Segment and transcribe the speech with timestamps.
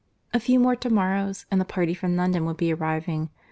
[0.33, 3.29] A few more to morrows, and the party from London would be arriving.